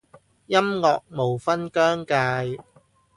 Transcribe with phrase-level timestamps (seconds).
[0.47, 2.59] 音樂無分彊界